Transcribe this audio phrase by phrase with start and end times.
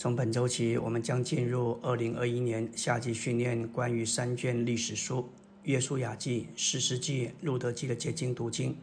[0.00, 5.18] 从本周起，我们将进入二零二一年夏季训练，关于三卷历史书
[5.64, 8.74] 《约书亚记》《史诗记》《路德记》的结晶读经。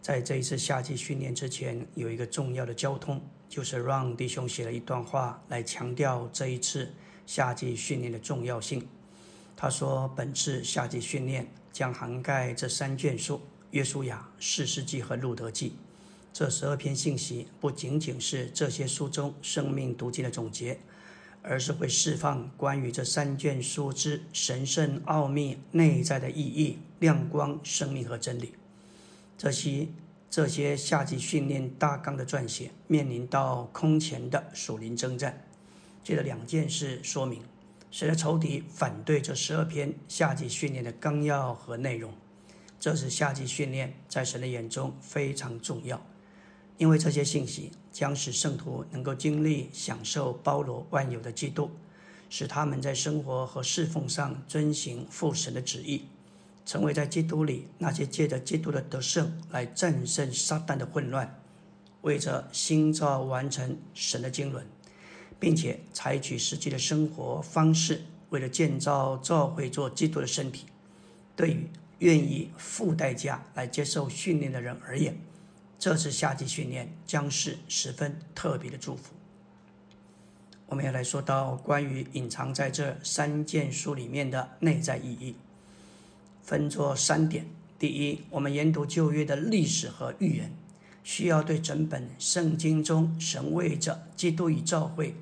[0.00, 6.88] 在这一次夏季训练之前，有一个重要的交通，就是让弟兄写了一段话来强调这一次
[7.26, 8.86] 夏季训练的重要性。
[9.56, 13.38] 他说：“本次夏季训练将涵盖这三卷书
[13.72, 15.70] 《约书亚》《史诗记》和《路德记》。”
[16.34, 20.80] 这十二篇信息不仅仅是这些书中生命读经的总结，
[21.42, 28.52] 而是会释放关于这三卷书之神圣奥秘内在的意义、亮光、生命和真理。
[29.38, 29.86] 这些
[30.28, 35.46] 这些夏季训练大纲的撰写，面临到空前的属灵征战。
[36.02, 37.44] 借着两件事说明，
[37.92, 42.12] 使得仇敌反对这十二篇夏季训练的纲要和内容。
[42.80, 46.04] 这是夏季训练在神的眼中非常重要。
[46.76, 51.70] 因为这些信息将使圣徒能够经历、享受包罗万有的基督，
[52.28, 56.04] 使他们在生活和侍奉上遵行父神的旨意，
[56.66, 61.40] 成为在基督里那些借着基督的得胜来战胜撒旦的混乱，
[62.02, 64.66] 为着新造完成神的经纶，
[65.38, 70.66] 并且采取实际的生活方式，为了建造教会做基督的身体。
[71.36, 71.68] 对于
[72.00, 75.16] 愿意付代价来接受训练的人而言，
[75.84, 79.12] 这次夏季训练将是十分特别的祝福。
[80.64, 85.36] 我们要来说到关于隐藏在这三件书里面的内在意义，
[86.42, 87.44] 分作三点。
[87.78, 90.56] 第一，我们研读旧约的历史和预言，
[91.02, 95.14] 需要对整本圣经中神为着基督与教会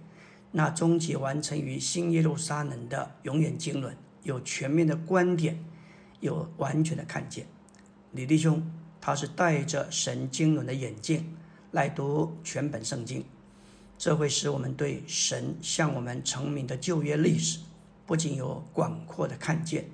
[0.52, 5.58] 那终极完成于新耶路撒冷的永远经纶有全面的观点，
[6.20, 7.48] 有完全的看见。
[8.12, 8.64] 李弟兄。
[9.02, 11.36] 他是戴着神经纶的眼镜
[11.72, 13.24] 来读全本圣经，
[13.98, 17.58] 这会使我们对神向我们成名的旧约历史
[18.06, 19.86] 不仅有广阔的看见，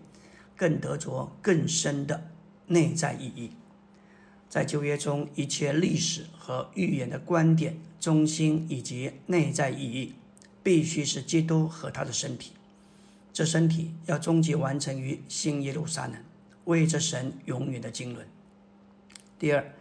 [0.55, 2.28] 更得着更深的
[2.67, 3.53] 内在意义。
[4.50, 10.12] 在旧约中，一切历史和预言的观点中心以及内在意义，
[10.62, 12.53] 必须是基督和他的身体。
[13.32, 16.16] 这身体要终极完成于新耶路撒冷，
[16.65, 18.27] 为着神永远的经纶。
[19.38, 19.72] 第二，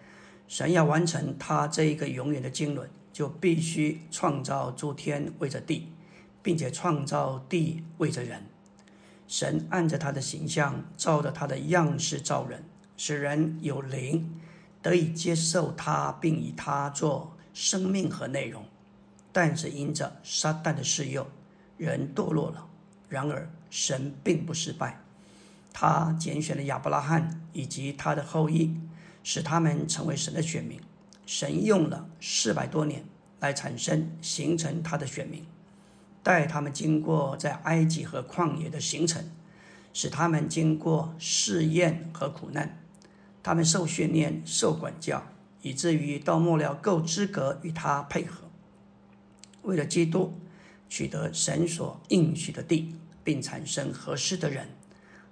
[0.48, 5.92] 神要完成他这一个永远的经纶，就必须创造诸天为着地，
[6.44, 8.44] 并且创造地为着人。
[9.28, 12.64] 神按着他的形象，照着他的样式造人，
[12.96, 14.40] 使人有灵，
[14.82, 18.64] 得以接受他，并以他做生命和内容。
[19.34, 21.28] 但是因着撒旦的试诱，
[21.78, 22.68] 人堕落了。
[23.10, 25.02] 然而神并不失败，
[25.74, 28.80] 他拣选了亚伯拉罕以及他的后裔。
[29.30, 30.80] 使他们成为神的选民，
[31.26, 33.04] 神用了四百多年
[33.42, 35.46] 来产生、形成他的选民，
[36.24, 39.30] 带他们经过在埃及和旷野的行程，
[39.92, 42.82] 使他们经过试验和苦难，
[43.44, 45.22] 他们受训练、受管教，
[45.62, 48.46] 以至于到末了够资格与他配合。
[49.64, 50.40] 为了基督
[50.88, 52.96] 取得神所应许的地，
[53.26, 54.70] 并产生合适的人，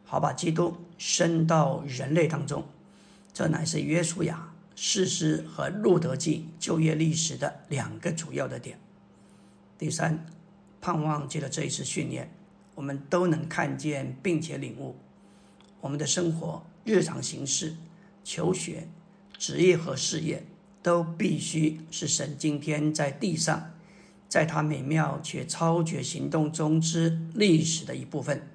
[0.03, 2.65] 好把基督升到人类当中。
[3.35, 8.79] 这乃是约书亚事实和路德记就业历史的两个主要的点。
[9.77, 10.25] 第三，
[10.79, 12.33] 盼望借着这一次训练，
[12.75, 14.95] 我们都能看见并且领悟，
[15.81, 17.75] 我们的生活、日常行事、
[18.23, 18.87] 求学、
[19.37, 20.45] 职业和事业，
[20.81, 23.73] 都必须是神今天在地上，
[24.29, 28.47] 在他美妙且超绝行动中之历史的一部分。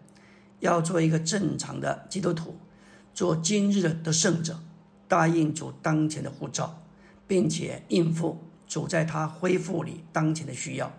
[0.61, 2.57] 要做一个正常的基督徒，
[3.13, 4.59] 做今日的得胜者。
[5.11, 6.85] 答应主当前的护照，
[7.27, 8.39] 并且应付
[8.69, 10.93] 主在他恢复里当前的需要，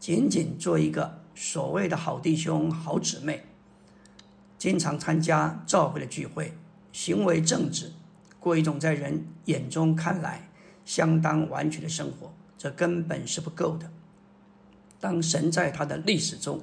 [0.00, 3.44] 仅仅做一个所谓的好弟兄、好姊妹，
[4.56, 6.54] 经常参加教会的聚会，
[6.92, 7.92] 行为正直，
[8.40, 10.48] 过一种在人眼中看来
[10.86, 13.92] 相当完全的生活，这根本是不够的。
[14.98, 16.62] 当神在他的历史中，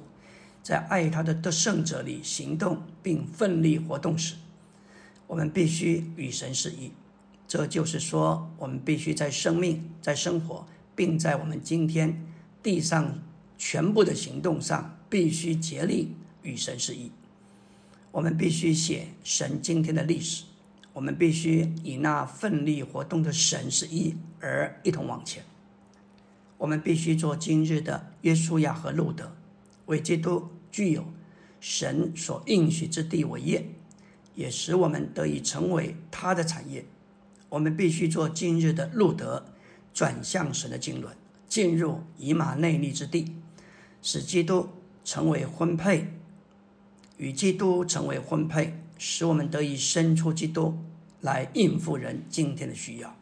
[0.60, 4.34] 在爱他的得胜者里行动并奋力活动时，
[5.30, 6.90] 我们必须与神是一，
[7.46, 10.66] 这就是说，我们必须在生命、在生活，
[10.96, 12.26] 并在我们今天
[12.64, 13.16] 地上
[13.56, 17.12] 全部的行动上，必须竭力与神是一。
[18.10, 20.42] 我们必须写神今天的历史，
[20.92, 25.44] 我们必须以那奋力活动的神是一而一同往前。
[26.58, 29.30] 我们必须做今日的约书亚和路德，
[29.86, 31.04] 为基督具有
[31.60, 33.64] 神所应许之地为业。
[34.40, 36.86] 也使我们得以成为他的产业。
[37.50, 39.44] 我们必须做今日的路德，
[39.92, 41.14] 转向神的经纶，
[41.46, 43.36] 进入以马内利之地，
[44.00, 44.70] 使基督
[45.04, 46.14] 成为婚配，
[47.18, 50.78] 与基督成为婚配，使我们得以生出基督
[51.20, 53.14] 来应付人今天的需要。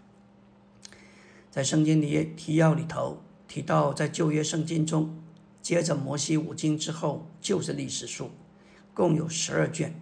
[1.51, 5.21] 在圣经里提要里头提到，在旧约圣经中，
[5.61, 8.31] 接着摩西五经之后就是历史书，
[8.95, 10.01] 共有十二卷。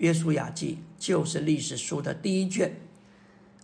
[0.00, 2.74] 约书亚记就是历史书的第一卷。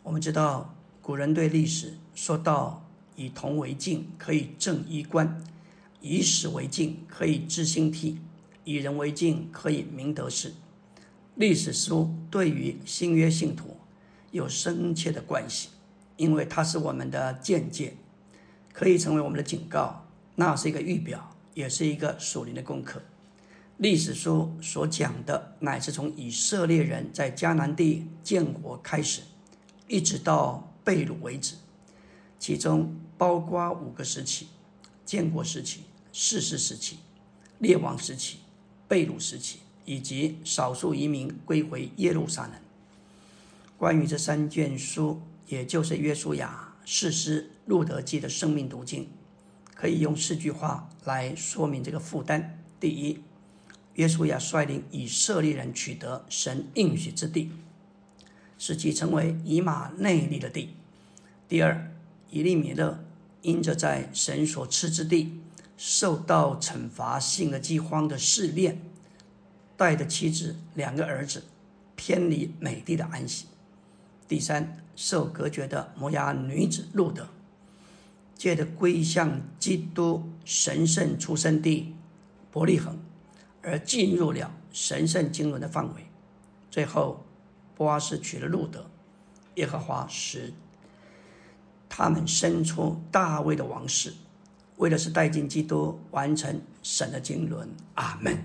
[0.03, 2.87] 我们知道，古人对历史说到
[3.17, 5.41] ：“以铜为镜，可以正衣冠；
[6.03, 8.19] 以史为镜，可以知兴替；
[8.65, 10.53] 以人为镜，可以明得失。”
[11.37, 13.79] 历史书对于新约信徒
[14.31, 15.71] 有深切的关系，
[16.19, 17.95] 因为它是我们的见解，
[18.75, 20.05] 可以成为我们的警告。
[20.35, 23.01] 那是一个预表，也是一个属灵的功课。
[23.79, 29.21] 历史书所讲的，乃是从以色列人在迦南地建国开始，
[29.87, 31.57] 一直到被掳为止，
[32.39, 34.47] 其中包括五个时期：
[35.05, 36.97] 建国时期、世世时期、
[37.59, 38.39] 列王时期、
[38.89, 42.53] 被掳时期，以及少数移民归回耶路撒冷。
[43.77, 49.11] 关于这三卷书，也就是约书亚、士师、路德记的生命读经，
[49.75, 53.23] 可以用四句话来说明这个负担：第一。
[53.97, 57.51] 约书亚率领以色列人取得神应许之地，
[58.59, 60.75] 使其成为以马内利的地。
[61.49, 61.91] 第二，
[62.31, 63.03] 以利米勒
[63.41, 65.41] 因着在神所赐之地
[65.79, 68.83] 受到惩罚性的饥荒的试炼，
[69.79, 71.45] 带着妻子两个儿子
[71.95, 73.47] 偏离美地的安息。
[74.29, 77.29] 第三，受隔绝的摩押女子路德，
[78.37, 81.95] 借着归向基督神圣出生地
[82.51, 82.99] 伯利恒。
[83.67, 86.07] 而进入了神圣经纶的范围，
[86.71, 87.25] 最后，
[87.75, 88.87] 波阿斯娶了路德，
[89.57, 90.53] 耶和华使
[91.89, 94.15] 他们生出大卫的王室，
[94.77, 97.69] 为的是带进基督，完成神的经纶。
[97.95, 98.39] 阿门。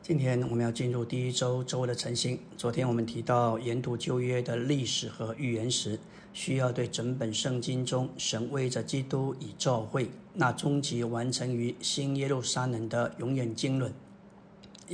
[0.00, 2.38] 今天我们要进入第一周周的晨星。
[2.56, 5.98] 昨天我们提到研读旧约的历史和预言时，
[6.32, 13.92] 需要对整本圣经中神为着基督以召会，那终极完成于新耶路撒冷的永远经纶。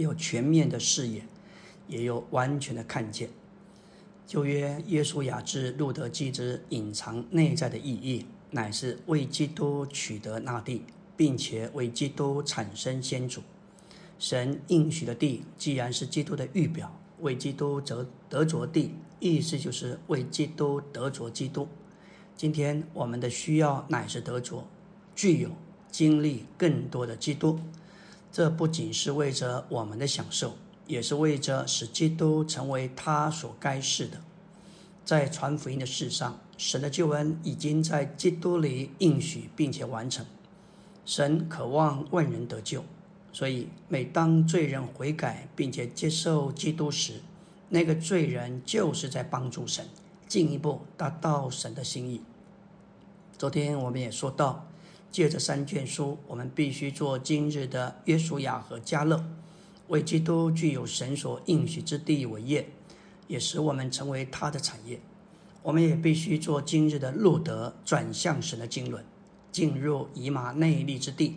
[0.03, 1.25] 有全面的视野，
[1.89, 3.29] 也有完全的看见。
[4.27, 10.83] 旧约耶稣雅致路德记之隐藏内在的意义，乃是为基督取得那地，
[11.17, 13.41] 并且为基督产生先祖。
[14.19, 21.69] 神应许的地，既然是基督的预表，为基督则得着地，意思就是为基督得着基督。
[22.37, 24.67] 今天我们的需要乃是得着，
[25.15, 25.51] 具有
[25.91, 27.61] 经历更多的基督。
[28.37, 30.57] 这不仅是为着我们的享受，
[30.87, 34.21] 也是为着使基督成为他所该是的。
[35.07, 40.27] 在传福音的事上，神的救恩已经在基督里应许并且完成。
[41.07, 42.85] 神渴望万人得救，
[43.33, 47.23] 所以每当罪人悔改并且接受基督时，
[47.71, 49.87] 那个罪人就是在帮助神
[50.29, 52.21] 进一步达到神的心意。
[53.39, 54.67] 昨天我们也说到。
[55.11, 59.25] 借着三卷书，我们必须做今日的约书亚和加勒，
[59.89, 62.69] 为基督具有神所应许之地为业，
[63.29, 65.01] 也使我们成为他的产业。
[65.63, 69.05] 我们也必须做今日的路德，转向神的经纶，
[69.51, 71.37] 进入以马内利之地，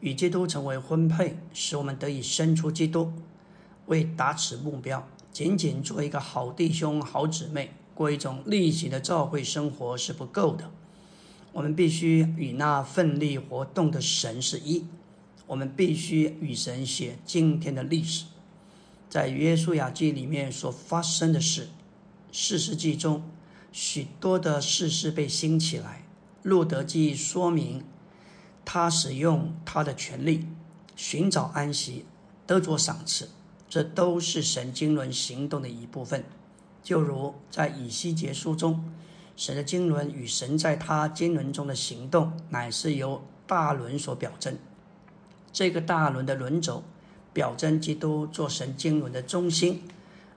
[0.00, 3.12] 与基督成为婚配，使我们得以生出基督。
[3.86, 10.70] 为达此目标，仅仅做一个好弟兄、好姊妹，过一种例行的教会生活是不够的。
[11.52, 14.84] 我们必须与那奋力活动的神是一，
[15.48, 18.26] 我们必须与神写今天的历史。
[19.08, 21.68] 在约书亚记里面所发生的事，
[22.30, 23.24] 四世纪中
[23.72, 26.04] 许多的事事被兴起来。
[26.44, 27.84] 路德记说明
[28.64, 30.46] 他使用他的权利
[30.94, 32.04] 寻找安息，
[32.46, 33.28] 得着赏赐，
[33.68, 36.24] 这都是神经纶行动的一部分。
[36.82, 38.84] 就如在以西结书中。
[39.40, 44.54] 神的经纶与神在他经纶中的行动，乃是由大轮所表征。
[45.50, 46.82] 这个大轮的轮轴，
[47.32, 49.76] 表征基督做神经纶的中心；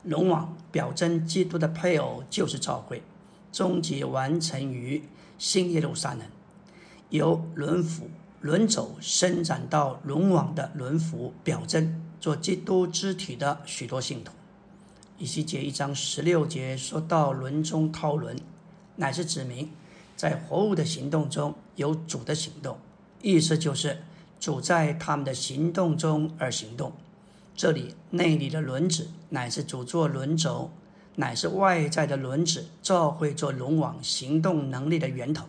[0.03, 3.03] 龙王表征基督的配偶就是教会，
[3.51, 5.03] 终极完成于
[5.37, 6.21] 新耶路撒冷。
[7.09, 14.31] 由轮斧、轮轴伸展到龙王的轮斧，表征做基督肢体的许多信徒。
[15.17, 18.33] 以西结一章十六节说到轮中套轮。
[18.95, 19.69] 乃是指明，
[20.15, 22.77] 在活物的行动中有主的行动，
[23.21, 24.03] 意思就是
[24.39, 26.93] 主在他们的行动中而行动。
[27.55, 30.71] 这里内里的轮子乃是主做轮轴，
[31.15, 35.45] 乃是外在的轮子，照会做龙网行动能力的源头。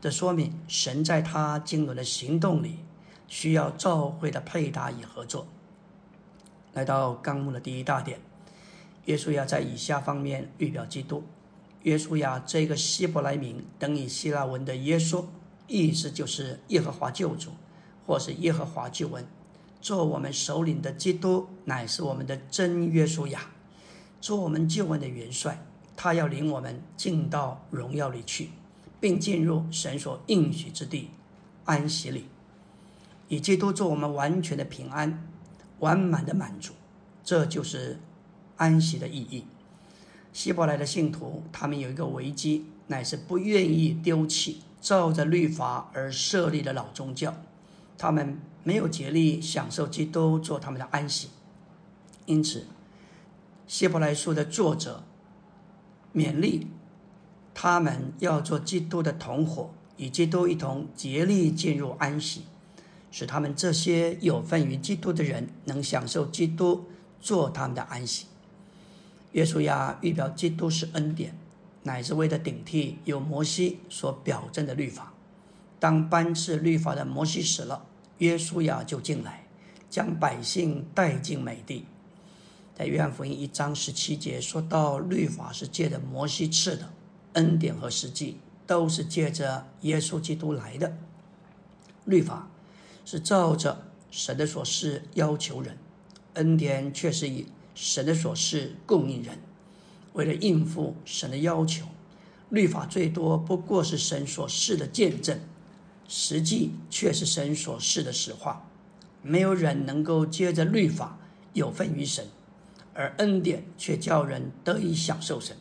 [0.00, 2.78] 这说明神在他经纶的行动里，
[3.26, 5.46] 需要教会的配搭与合作。
[6.72, 8.20] 来到纲目的第一大点，
[9.06, 11.24] 耶稣亚在以下方面预表基督。
[11.82, 15.24] 约书亚这个希伯来名等于希腊文的耶稣，
[15.66, 17.50] 意思就是耶和华救主，
[18.06, 19.26] 或是耶和华救恩。
[19.80, 23.50] 做我们首领的基督，乃是我们的真约书亚，
[24.20, 25.64] 做我们救恩的元帅。
[25.96, 28.50] 他要领我们进到荣耀里去，
[29.00, 31.10] 并进入神所应许之地
[31.64, 32.26] 安息里，
[33.28, 35.24] 以基督做我们完全的平安。
[35.80, 36.72] 完满的满足，
[37.22, 38.00] 这就是
[38.56, 39.44] 安息的意义。
[40.38, 47.34] 希伯来的信徒，他们有一个危机，乃是不愿意丢弃照着律法而设立的老宗教，
[47.98, 51.30] 他们没有竭力享受基督做他们的安息。
[52.26, 52.68] 因此，
[53.66, 55.02] 希伯来书的作者
[56.14, 56.68] 勉励
[57.52, 62.44] 他们要做基督的同伙，与基督一同竭力进入安息。
[63.10, 66.84] 使他们这些有份于基督的人能享受基督
[67.20, 68.26] 做他们的安息。
[69.38, 71.32] 约书亚预表基督是恩典，
[71.84, 75.14] 乃是为了顶替由摩西所表证的律法。
[75.78, 77.86] 当颁赐律法的摩西死了，
[78.18, 79.46] 约书亚就进来，
[79.88, 81.86] 将百姓带进美地。
[82.74, 86.90] 在约翰福音一章十七节说到，律法是借着摩西赐的，
[87.34, 90.96] 恩典和实际都是借着耶稣基督来的。
[92.06, 92.48] 律法。
[93.04, 95.78] 是照着神的所示要求人，
[96.34, 97.46] 恩典却是以
[97.80, 99.38] 神的所示供应人。
[100.14, 101.86] 为了应付神的要求，
[102.50, 105.38] 律法最多不过是神所示的见证，
[106.08, 108.68] 实际却是神所示的实话。
[109.22, 111.18] 没有人能够借着律法
[111.52, 112.26] 有份于神，
[112.94, 115.56] 而恩典却叫人得以享受神。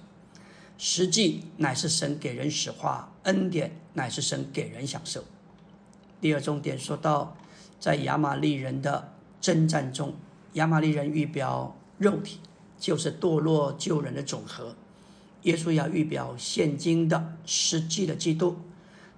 [0.80, 5.24] 实际乃是神给人实话，恩典乃是神给人享受。
[6.20, 7.38] 第二重点说到，
[7.80, 10.16] 在亚玛利人的征战中，
[10.54, 12.40] 亚玛利人预表肉体，
[12.80, 14.76] 就是堕落救人的总和；
[15.44, 18.58] 耶稣要预表现今的实际的基督，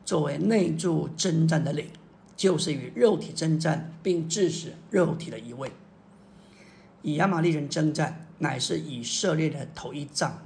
[0.06, 1.88] 作为内住征战的灵，
[2.36, 5.72] 就是与肉体征战并致死肉体的一位。
[7.02, 10.46] 以亚玛利人征战，乃是以色列的头一仗。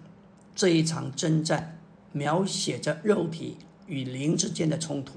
[0.56, 1.80] 这一场征战
[2.12, 5.16] 描写着肉体与灵之间的冲突。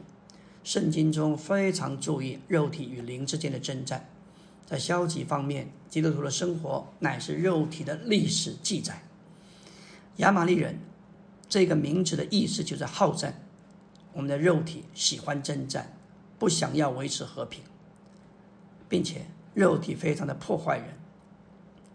[0.64, 4.08] 圣经中非常注意肉体与灵之间的征战，
[4.66, 9.04] 在消极方面，基督徒的生活乃是肉体的历史记载。
[10.16, 10.80] 亚玛利人
[11.48, 13.40] 这个名字的意思就是好战，
[14.12, 15.96] 我们的肉体喜欢征战，
[16.38, 17.62] 不想要维持和平，
[18.88, 20.88] 并且肉体非常的破坏人。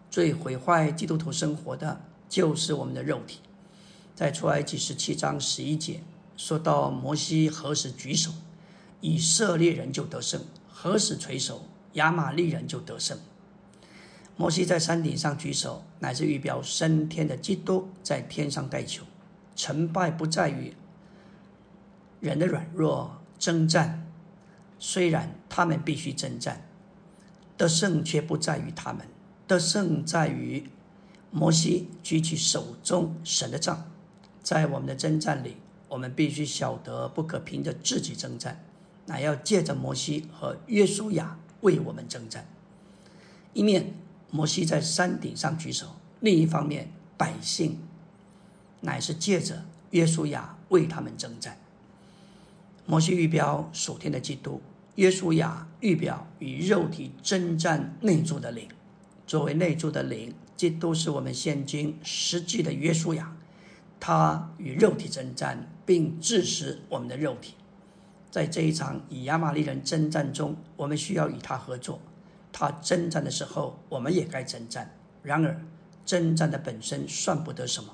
[0.10, 3.40] 最毁坏基督徒生活的就是我们的肉体。
[4.16, 6.02] 在出埃及十七章十一节
[6.38, 8.32] 说到摩西何时举手。
[9.04, 10.40] 以色列人就得胜，
[10.72, 13.18] 何时垂手，亚玛利人就得胜。
[14.38, 19.04] 摩西在山顶上举手，乃是预表升天的基督在天上带球。
[19.56, 20.74] 成败不在于
[22.20, 24.08] 人的软弱征战，
[24.80, 26.66] 虽然他们必须征战，
[27.58, 29.06] 得胜却不在于他们，
[29.46, 30.68] 得胜在于
[31.30, 33.92] 摩西举起手中神的杖。
[34.42, 35.58] 在我们的征战里，
[35.90, 38.64] 我们必须晓得，不可凭着自己征战。
[39.06, 42.46] 乃要借着摩西和约书亚为我们征战。
[43.54, 43.94] 一面
[44.30, 47.80] 摩西在山顶上举手，另一方面百姓
[48.82, 51.58] 乃是借着约书亚为他们征战。
[52.86, 54.62] 摩西预表属天的基督，
[54.96, 58.68] 约书亚预表与肉体征战内住的灵。
[59.28, 63.36] 作为内住的灵，基督是我们现今实际的约书亚，
[64.00, 67.54] 他与肉体征战，并致死我们的肉体。
[68.32, 72.00] 在这一场与亚玛利人征战中，我们需要与他合作。
[72.54, 74.90] 他征战的时候，我们也该征战。
[75.22, 75.62] 然而，
[76.06, 77.94] 征战的本身算不得什么。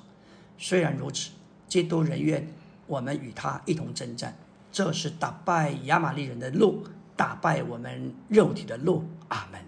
[0.56, 1.30] 虽然如此，
[1.68, 2.48] 基督人愿
[2.86, 4.36] 我们与他一同征战。
[4.70, 6.84] 这是打败亚玛利人的路，
[7.16, 9.04] 打败我们肉体的路。
[9.28, 9.60] 阿门。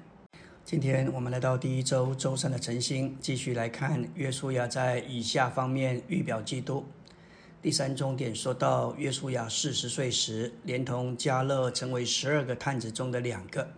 [0.64, 6.86] 今天我们来到第一周周三的晨星，继续来看约书亚在以下方面预表基督。
[7.62, 13.68] 第三重点说到，约书亚四十岁时，连同加勒成为十二个探子中的两个。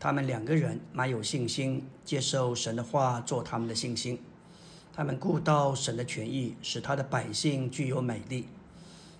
[0.00, 4.18] 他们两个人蛮有信心，接受神的话做他们的信心。
[4.94, 8.48] 他们顾到神的权益，使他的百姓具有美丽。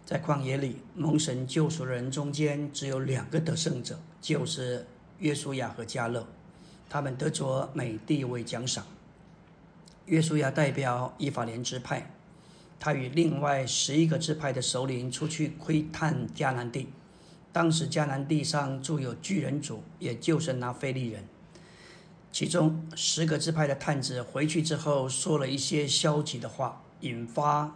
[0.07, 4.87] 在旷野里蒙神救赎的人中间，只有两个得胜者，就是
[5.19, 6.27] 约书亚和加勒。
[6.89, 8.87] 他们得着美地为奖赏。
[10.07, 12.11] 约书亚代表以法莲支派。
[12.81, 16.89] 他与另外十一个支派的首领出去窥探迦南地。
[17.53, 21.25] 当时迦南地上住有巨人族，也就是拿非利人。
[22.31, 27.75] 其中十个支派的探子回去之后，说了一些消极的话，引发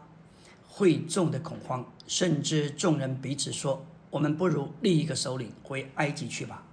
[0.69, 6.65] 会众的恐慌，甚至众人彼此说：“我们不如立一个首领回埃及去吧。”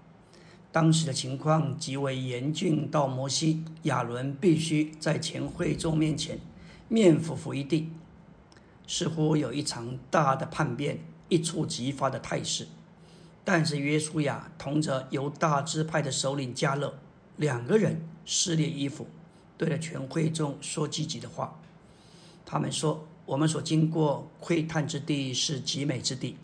[0.72, 6.38] 当时的情况极为严峻，到摩西、亚伦必须在全会众面前
[6.90, 7.90] 面伏伏一地，
[8.90, 12.68] 似乎有一场大的叛变一触即发的态势。
[13.46, 16.98] 但是约书亚同着犹大支派的首领加勒
[17.38, 19.06] 两个人撕裂衣服，
[19.60, 21.60] 对着全会众说积极的话。
[22.44, 26.36] 他们说：“我们所经过窥探之地是极美之地，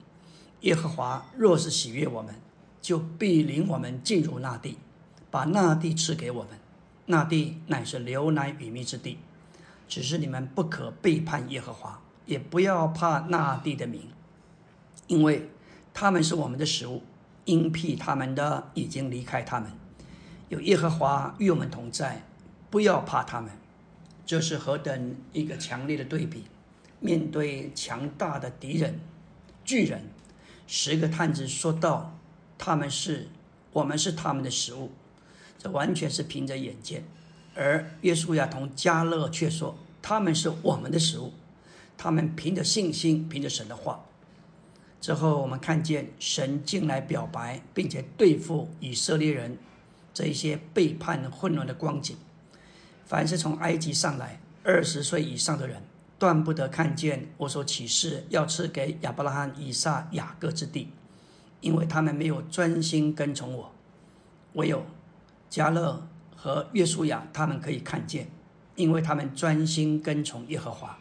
[0.62, 2.36] 耶和华若是喜悦我们。”
[2.86, 4.78] 就必领我们进入那地，
[5.32, 6.52] 把那地赐给我们。
[7.08, 9.18] 那地乃是流奶与蜜之地。
[9.88, 14.10] 只是你们不可背叛耶和华，也不要怕那地的名，
[15.08, 15.50] 因为
[15.94, 17.04] 他们是我们的食物。
[17.46, 19.72] 因辟他们的已经离开他们，
[20.50, 22.24] 有耶和华与我们同在，
[22.72, 23.52] 不要怕他们。
[24.26, 26.46] 这是何等一个强烈的对比！
[27.00, 29.00] 面对强大的敌人
[29.64, 30.10] 巨人，
[30.66, 32.18] 十个探子说道。
[32.58, 33.28] 他们是，
[33.72, 34.92] 我们是他们的食物，
[35.60, 37.02] 这完全是凭着眼见；
[37.54, 41.32] 而约书亚同加勒却说，他们是我们的食物，
[41.98, 44.06] 他们凭着信心，凭着神的话。
[45.02, 49.58] 之后我们看见神进来表白，并且对付以色列人
[50.14, 52.18] 这一些背叛混乱的光景。
[53.06, 55.84] 凡是从埃及上来二十岁以上的人，
[56.18, 60.90] 断不得看见我所启示要赐给亚伯拉罕、以撒、雅各之地。
[61.62, 63.72] 因为他们没有专心跟从我，
[64.54, 64.86] 唯有
[65.50, 68.28] 加勒和约书亚他们可以看见，
[68.76, 71.00] 因为他们专心跟从耶和华。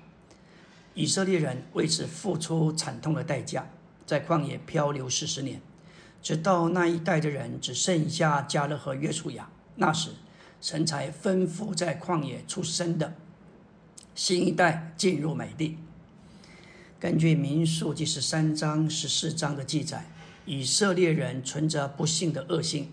[0.94, 3.66] 以色列人为此付出惨痛的代价，
[4.06, 5.60] 在旷野漂流四十年，
[6.22, 10.10] 直到那一代的人只剩下加勒和约书亚，那时
[10.60, 13.14] 神才吩咐在旷野出生的
[14.14, 15.78] 新一代进入美地。
[16.98, 20.06] 根据民数记十三章、十四章的记载。
[20.46, 22.92] 以色列人存着不幸的恶性，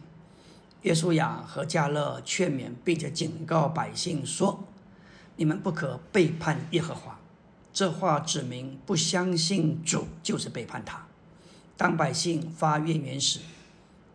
[0.84, 4.64] 约书亚和加勒劝勉并且警告百姓说
[5.36, 7.20] ：“你们不可背叛耶和华。”
[7.74, 11.08] 这话指明不相信主就是背叛他。
[11.78, 13.40] 当百姓发怨言时，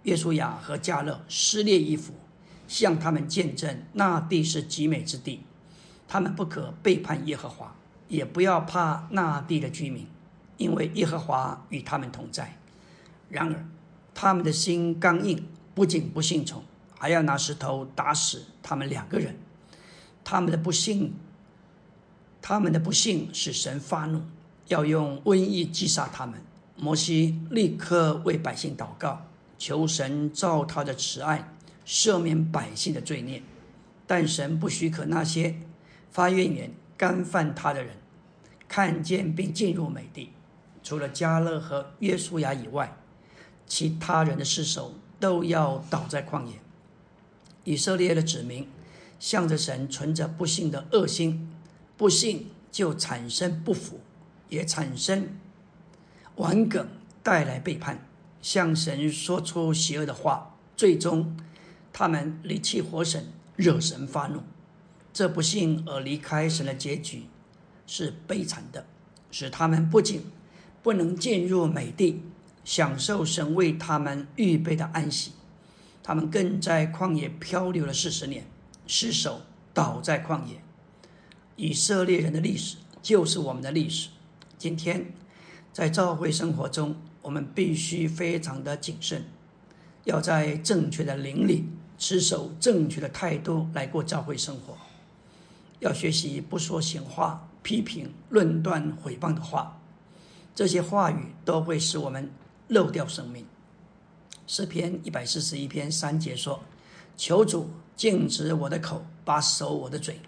[0.03, 2.13] 约书亚和加勒撕裂衣服，
[2.69, 5.41] 向他们见证那地是极美之地。
[6.07, 7.75] 他们不可背叛耶和华，
[8.09, 10.07] 也不要怕那地的居民，
[10.57, 12.57] 因为耶和华与他们同在。
[13.29, 13.67] 然而，
[14.15, 16.63] 他们的心刚硬，不仅不信从，
[16.97, 19.37] 还要拿石头打死他们两个人。
[20.23, 21.15] 他们的不幸，
[22.49, 24.23] 他们的不幸使神发怒，
[24.69, 26.41] 要用瘟疫击杀他们。
[26.77, 29.27] 摩西立刻为百姓祷告，
[29.59, 31.53] 求神照他的慈爱
[31.85, 33.43] 赦免百姓的罪孽。
[34.07, 35.57] 但神不许可那些
[36.13, 37.97] 发怨言、干犯他的人
[38.69, 40.31] 看见并进入美地，
[40.85, 42.97] 除了加勒和约书亚以外。
[43.67, 46.53] 其他人的尸首都要倒在旷野。
[47.65, 48.69] 以色列的子民
[49.19, 51.51] 向着神存着不幸的恶心，
[51.97, 54.01] 不幸就产生不服，
[54.49, 55.29] 也产生
[56.37, 56.89] 顽梗，
[57.23, 58.07] 带来背叛，
[58.43, 61.37] 向神说出邪恶的话，最终
[61.93, 64.43] 他们离弃活神，惹神发怒。
[65.13, 67.25] 这不幸而离开神的结局
[67.87, 68.87] 是悲惨的，
[69.31, 70.23] 使他们不仅
[70.83, 72.23] 不能进入美地。
[72.67, 75.31] 享受神为他们预备的安息，
[76.03, 78.45] 他们更在旷野漂流了四十年，
[78.89, 80.61] 失手倒在旷野。
[81.57, 84.11] 以色列人的历史就是我们的历史。
[84.57, 85.13] 今天
[85.73, 89.25] 在教会生活中，我们必须非常的谨慎，
[90.05, 94.77] 要在正确的灵里持守正确的态度来过教会生活，
[95.81, 99.81] 要学习不说闲话、批评、论断、毁谤的话，
[100.55, 102.31] 这些话语都会使我们。
[102.69, 103.47] 漏掉生命。
[104.49, 106.61] 诗篇一百四十一篇三节说
[107.17, 110.21] ：“求主禁止我的口，把守我的嘴。”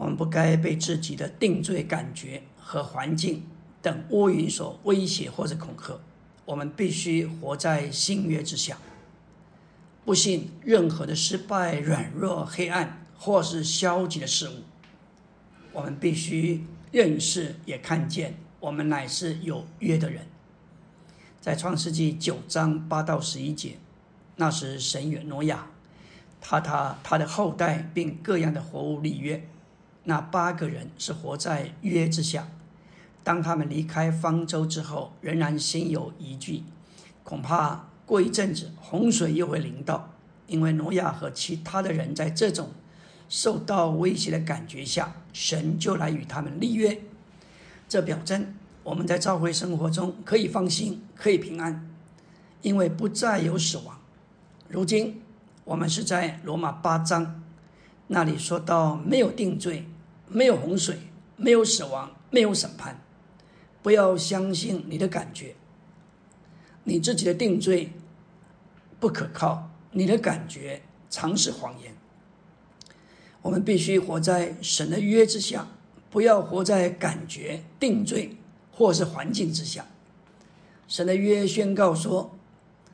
[0.00, 3.42] 我们不该被自己的定罪感觉和环境
[3.82, 6.00] 等乌云所威胁或者恐吓。
[6.46, 8.78] 我们必须活在新约之下，
[10.06, 14.62] 不信任何的失败、软弱、黑暗或是消极的事物。
[15.70, 20.26] 我们必须认识也看见，我们乃是有约的人。
[21.42, 23.76] 在创世纪九章八到十一节，
[24.36, 25.66] 那时神与挪亚、
[26.40, 29.46] 他他他的后代并各样的活物立约。
[30.10, 32.48] 那八个人是活在约之下。
[33.22, 36.64] 当他们离开方舟之后，仍然心有疑惧，
[37.22, 40.10] 恐怕过一阵子洪水又会临到。
[40.48, 42.70] 因为挪亚和其他的人在这种
[43.28, 47.00] 受到威胁的感觉下，神就来与他们立约。
[47.88, 51.88] 这表征我们在召会生活中可以放心，可以平安，
[52.62, 53.96] 因为不再有死亡。
[54.68, 55.22] 如今
[55.64, 57.44] 我们是在罗马八章
[58.08, 59.86] 那里说到，没有定罪，
[60.30, 60.96] 没有洪水，
[61.36, 63.02] 没有死亡，没有审判。
[63.82, 65.54] 不要相信你的感觉，
[66.84, 67.92] 你自己的定罪
[68.98, 71.94] 不可靠，你的感觉常是谎言。
[73.42, 75.66] 我们必须活在神的约之下，
[76.10, 78.36] 不要活在感觉、定罪
[78.70, 79.86] 或是环境之下。
[80.86, 82.36] 神的约宣告说：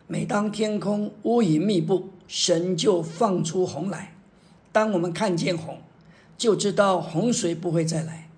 [0.07, 4.14] 每当天空乌云密布，神就放出红来。
[4.70, 5.81] 当我们看见红，
[6.37, 8.29] 就知道洪水不会再来。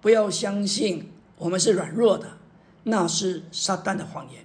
[0.00, 1.10] 不要相信。
[1.40, 2.36] 我们是软弱的，
[2.82, 4.44] 那是撒旦的谎言。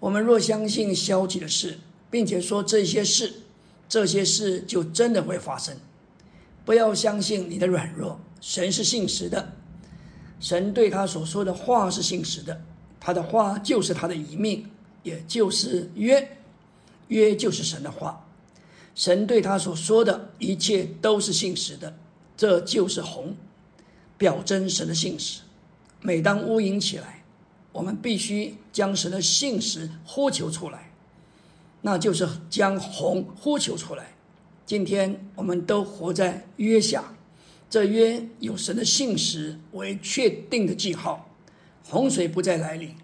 [0.00, 1.78] 我们若相信消极的事，
[2.10, 3.34] 并且说这些事，
[3.86, 5.76] 这些事就真的会发生。
[6.64, 9.52] 不要相信你的软弱，神是信实的，
[10.40, 12.62] 神对他所说的话是信实的，
[12.98, 14.70] 他的话就是他的遗命，
[15.02, 16.38] 也就是约，
[17.08, 18.26] 约就是神的话。
[18.94, 21.94] 神对他所说的一切都是信实的，
[22.36, 23.36] 这就是红，
[24.18, 25.40] 表征神的信实。
[26.00, 27.24] 每当乌云起来，
[27.72, 30.92] 我们必须将神的信实呼求出来，
[31.80, 34.14] 那就是将红呼求出来。
[34.64, 37.14] 今天我们都活在约下，
[37.70, 41.30] 这约有神的信实为确定的记号，
[41.88, 42.94] 洪水不再来临。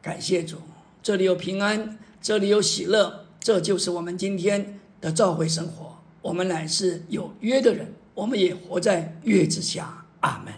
[0.00, 0.58] 感谢主，
[1.02, 5.98] 这里有平安，这里有喜乐，这就是我们今天的召会生活。
[6.20, 10.04] 我们乃是有约的人，我们也活在约之下。
[10.20, 10.52] 阿门。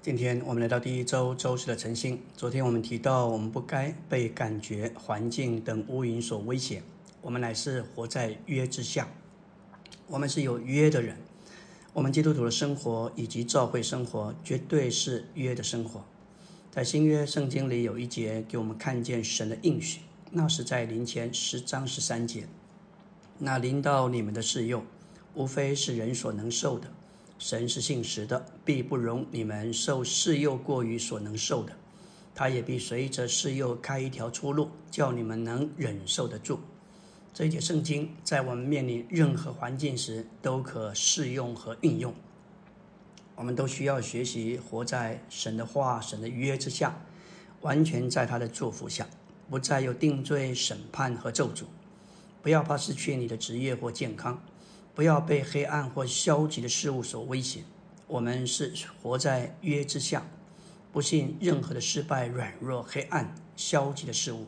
[0.00, 2.18] 今天我们来到第一周周四的晨星。
[2.34, 6.82] 昨天我们提到，我们不该被感觉、环境等乌云所威胁，
[7.20, 9.06] 我们乃是活在约之下。
[10.06, 11.16] 我们是有约的人，
[11.92, 16.02] 我们基督徒的生活以及教会生活，绝对是约的生活。
[16.70, 22.48] 在新约圣经里有一节给我们看见神的应许，那是在临前十章十三节。
[23.38, 24.82] 那临到你们的事用，
[25.34, 26.88] 无非是人所能受的。
[27.38, 31.72] 神是信实的，必不容你们受试诱过于所能受的，
[32.34, 36.60] 他也必随着试诱开一条出路，叫你们能忍受得住。
[37.32, 42.12] 这一节圣经在我们面临任何环境时都可适用和运用。
[43.36, 47.00] 我们都需要学习活在神的话、神的约之下，
[47.62, 49.08] 完全在他的祝福下，
[49.48, 51.62] 不再有定罪、审判和咒诅。
[52.42, 54.42] 不要怕失去你的职业或健康。
[55.00, 57.60] 不要被黑暗或消极的事物所威胁。
[58.06, 60.26] 我们是活在约之下，
[60.92, 64.44] 不信任何的失败、软弱、黑暗、消极的事物。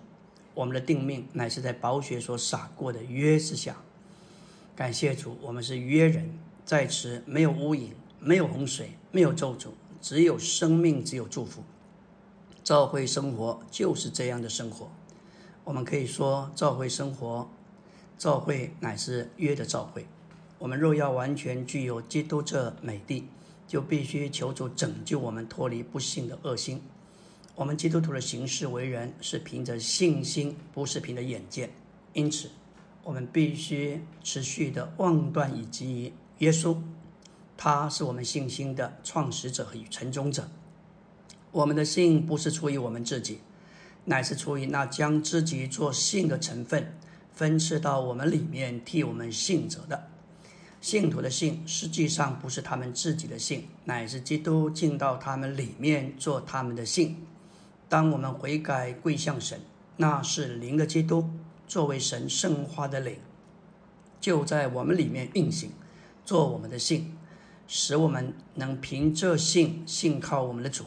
[0.52, 3.78] 我们的定命乃是在宝血所洒过的约之下。
[4.76, 9.68] 感谢主，我们是约人，在此没有乌云，没有洪水，没有咒诅，
[10.02, 11.64] 只有生命，只有祝福。
[12.62, 14.90] 召会生活就是这样的生活。
[15.64, 17.48] 我们可以说，召会生活，
[18.18, 20.06] 召会乃是约的召会。
[20.62, 23.26] 我们若要完全具有基督这美地，
[23.66, 26.80] 就必须求主拯救我们脱离不幸的恶心。
[27.56, 31.70] 我们基督徒的行事为人是凭着信心，不是凭着眼见。
[32.12, 32.48] 因此，
[33.02, 36.76] 我们必须持续的望断以及耶稣，
[37.56, 40.48] 他是我们信心的创始者和成终者。
[41.50, 43.40] 我们的信不是出于我们自己，
[44.04, 46.96] 乃是出于那将自己做信的成分
[47.32, 50.10] 分赐到我们里面替我们信者的。
[50.82, 57.24] 信徒的信实际上不是他们自己的信，乃是基督进到他们里面做他们的信。
[57.88, 59.60] 当我们悔改跪向神，
[59.98, 61.30] 那是灵的基督
[61.68, 63.16] 作为神圣化的灵，
[64.20, 65.70] 就在我们里面运行，
[66.24, 67.16] 做我们的信，
[67.68, 70.86] 使我们能凭这信信靠我们的主。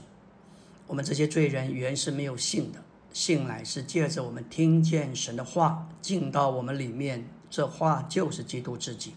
[0.88, 9.14] 我们这些罪人原是没有信的，信乃是借着我们听见神的话进到我们里面，这话就是基督自己。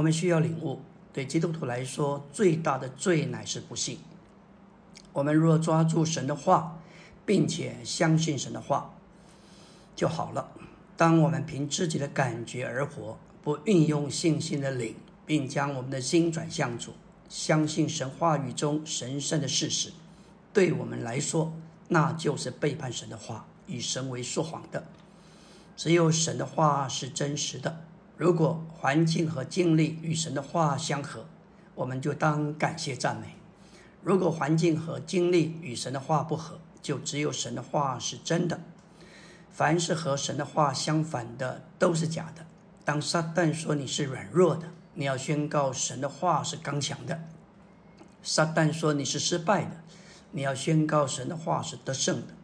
[0.00, 0.80] 我们需要领悟，
[1.12, 3.98] 对基督徒来说，最大的罪乃是不信。
[5.12, 6.78] 我们若抓住神的话，
[7.26, 8.94] 并且相信神的话，
[9.94, 10.52] 就好了。
[10.96, 16.94] 当我们凭自己的感觉而活，不运用信心的灵，并将我们的心转向主，
[17.28, 19.92] 相信神话语中神圣的事实，
[20.54, 21.52] 对我们来说，
[21.88, 24.82] 那就是背叛神的话，以神为说谎的。
[25.76, 27.84] 只有神的话是真实的。
[28.20, 31.24] 如果环境和经历与神的话相合，
[31.74, 33.28] 我们就当感谢赞美。
[34.02, 38.60] 如果环境和经历与神的话不合，就只有神的话是真的。
[39.50, 42.44] 凡是和神的话相反的都是假的。
[42.84, 47.16] 当撒旦说你是软弱的，你要宣告神的话是刚强的；
[48.22, 49.80] 撒旦说你是失败的，
[50.32, 52.34] 你要宣告神的话是得胜的；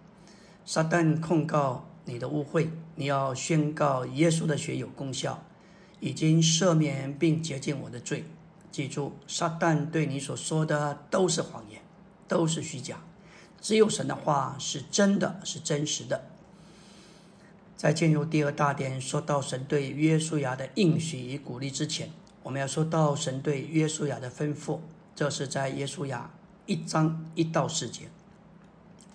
[0.64, 5.42] 撒旦控告你的污秽，你要宣告耶稣的血有功效，
[6.00, 8.24] 已经赦免并洁净我的罪。
[8.70, 11.80] 记住，撒旦对你所说的都是谎言，
[12.28, 12.98] 都是虚假，
[13.60, 16.26] 只有神的话是真的，是真实的。
[17.76, 22.10] 在进入第二大点，说到神对约书亚的应许与鼓励之前，
[22.42, 24.80] 我们要说到神对约书亚的吩咐。
[25.14, 26.30] 这是在约书亚
[26.66, 28.08] 一章一到四节。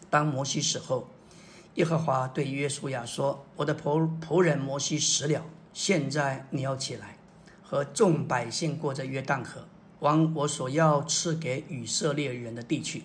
[0.10, 1.08] 当摩西死后，
[1.76, 7.18] 耶和华对约书亚说：“我的仆仆人摩西死了，现在你要起来，
[7.64, 9.68] 和众百姓过着约旦河，
[10.00, 13.04] 往我所要赐给以色列人的地去。”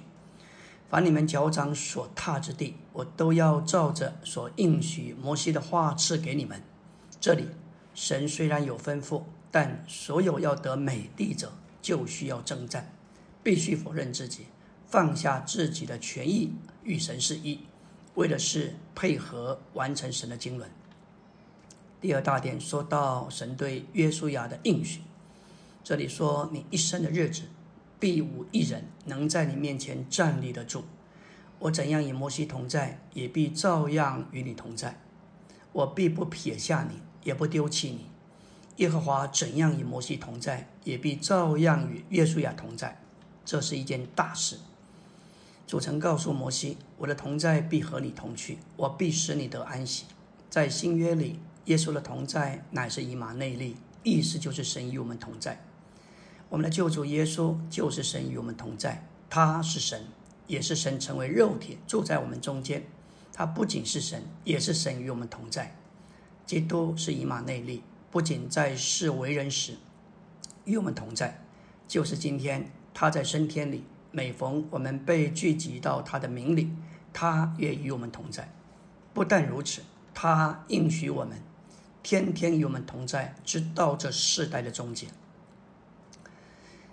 [0.89, 6.63] 凡你们脚掌所踏之地，我都要照着所应许摩西的话赐给你们。
[7.21, 7.49] 这里，
[7.93, 11.53] 神虽然有吩咐，但所有要得美地者，
[11.83, 12.93] 就需要征战，
[13.43, 14.47] 必须否认自己，
[14.87, 16.53] 放下自己的权益，
[16.85, 17.61] 与神是一，
[18.15, 20.71] 为的是配合完成神的经纶。
[22.07, 25.01] 第二大点说到神对约书亚的应许，
[25.83, 27.43] 这里说你一生的日子。
[27.99, 30.85] 必无一人能在你面前站立得住。
[31.59, 35.01] 我怎样与摩西同在，也必照样与你同在。
[35.73, 38.07] 我必不撇下你，也不丢弃你。
[38.77, 43.03] 耶和华怎样与摩西同在，也必照样与约书亚同在。
[43.45, 44.59] 这是一件大事。
[45.67, 50.05] 主曾告诉摩西：“我的同在必和你同去，我必使你得安息。”
[50.49, 55.61] 在新约里，耶稣的同在乃是以马内利，意思就是神与我们同在。
[56.49, 60.07] 我们的救主耶稣就是神与我们同在，他是神，
[60.47, 62.85] 也是神成为肉体住在我们中间。
[63.33, 65.77] 他不仅是神，也是神与我们同在。
[66.47, 69.75] 基督是以马内利，不仅在世为人时
[70.65, 71.43] 与我们同在，
[71.89, 76.71] 就是今天他在升天里，每逢我们被聚集到他的名里，
[77.13, 78.53] 他也与我们同在。
[79.13, 79.83] 不但如此，
[80.15, 81.37] 他应许我们，
[82.07, 85.09] 天天与我们同在，直到这世代的终结。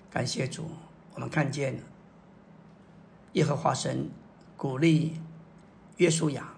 [0.09, 0.71] 感谢主，
[1.13, 1.83] 我们看见
[3.33, 4.09] 耶和华神
[4.57, 5.21] 鼓励
[5.97, 6.55] 约书亚。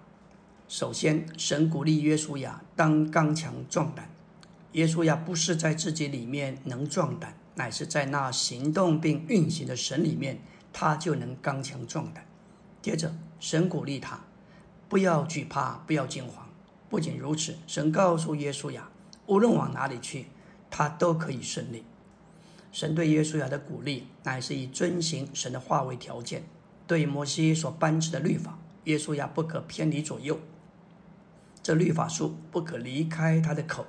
[0.68, 4.08] 首先，神鼓励约书亚当刚强壮胆。
[4.72, 10.40] 约书亚不是在自己里面能壮胆，乃是在那行动并运行的神里面，
[10.72, 12.24] 他就能刚强壮胆。
[12.80, 14.18] 接着，神鼓励他
[14.88, 16.45] 不要惧怕，不要惊慌。
[16.88, 18.88] 不仅如此，神告诉耶稣亚，
[19.26, 20.26] 无论往哪里去，
[20.70, 21.84] 他都可以顺利。
[22.70, 26.44] 神对耶稣亚的鼓励，乃是以遵行神的话为条件。
[26.86, 30.38] 对摩西所颁赐的律法，耶稣亚不可偏离左右。
[31.60, 33.84] 这律法书不可离开他的口，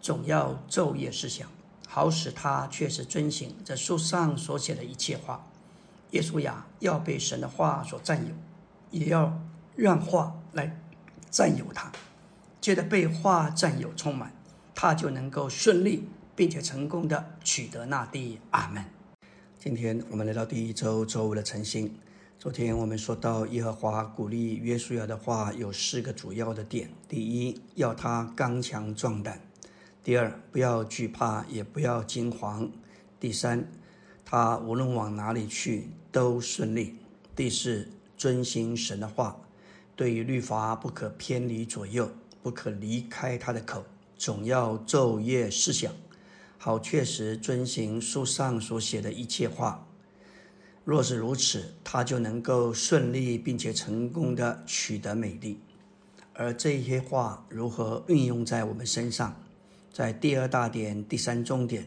[0.00, 1.48] 总要昼夜思想，
[1.88, 5.44] 好使他确实遵行这书上所写的一切话。
[6.12, 8.32] 耶稣亚要被神的话所占有，
[8.90, 9.36] 也要
[9.74, 10.80] 让话来
[11.28, 11.90] 占有他。
[12.62, 14.32] 借着被话占有充满，
[14.74, 16.08] 他就能够顺利。
[16.34, 18.82] 并且成功的取得那地，阿门。
[19.58, 21.94] 今天我们来到第一周周五的晨星。
[22.38, 29.34] 昨天我们说到耶和华鼓励约书亚的话有四个主要的点：第一，要他刚强壮胆；
[30.02, 32.70] 第二，不要惧怕，也不要惊惶；
[33.20, 33.70] 第三，
[34.24, 36.94] 他无论往哪里去都顺利；
[37.36, 39.36] 第四，遵行神的话，
[39.94, 42.10] 对于律法不可偏离左右，
[42.42, 43.84] 不可离开他的口，
[44.16, 45.92] 总要昼夜思想。
[46.58, 49.86] 好，确实遵行书上所写的一切话。
[50.84, 55.60] 若是如此，他就能够顺利并且成功的取得美丽。
[56.34, 59.36] 而这些话如何运用在我们身上？
[59.92, 61.86] 在第二大点第三重点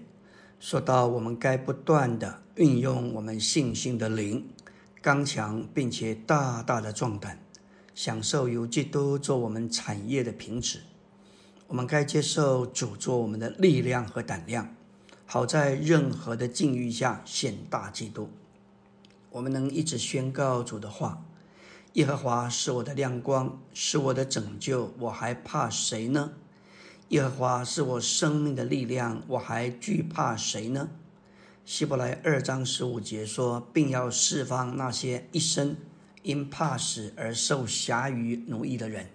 [0.59, 4.47] 说到，我们该不断的运用我们信心的灵，
[5.01, 7.39] 刚强并且大大的壮胆，
[7.95, 10.81] 享受由基督做我们产业的品质。
[11.67, 14.75] 我们该接受主做我们的力量和胆量，
[15.25, 18.29] 好在任何的境遇下显大基督。
[19.31, 21.25] 我们能一直宣告主的话
[21.93, 26.33] ：“耶和华是我的亮光，是我的拯救，我还怕谁呢？
[27.09, 30.89] 耶和华是我生命的力量，我还惧怕谁呢？”
[31.65, 35.75] 希伯来二章十五节说：“并要释放那些一生
[36.25, 39.09] 因怕死而受辖于奴役的人。”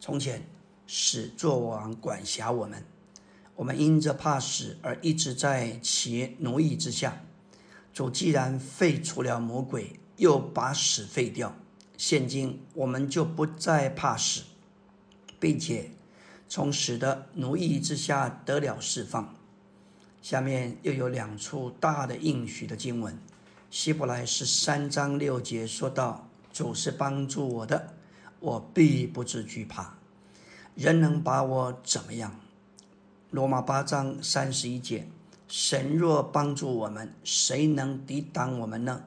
[0.00, 0.42] 从前。
[0.92, 2.84] 使作王管辖我们，
[3.54, 7.22] 我们因着怕死而一直在其奴役之下。
[7.94, 11.54] 主既然废除了魔鬼，又把死废掉，
[11.96, 14.42] 现今我们就不再怕死，
[15.38, 15.92] 并且
[16.48, 19.32] 从死的奴役之下得了释放。
[20.20, 23.16] 下面又有两处大的应许的经文，
[23.70, 26.28] 希伯来十三章六节说到
[26.60, 27.94] ：“主是帮助我的，
[28.38, 29.94] 我必不至惧怕。
[30.74, 32.38] 人能把我怎么样？”
[33.32, 35.08] 罗马八章三十一节。
[35.48, 39.04] 神若帮助我们，谁能抵挡我们呢？